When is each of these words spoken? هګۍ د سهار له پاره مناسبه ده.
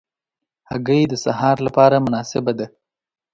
هګۍ 0.69 1.01
د 1.07 1.13
سهار 1.23 1.57
له 1.65 1.69
پاره 1.75 1.97
مناسبه 2.05 2.51
ده. 2.59 2.65